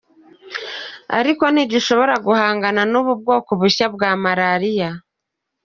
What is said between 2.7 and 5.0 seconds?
n’ubu bwoko bushya bwa Malariya.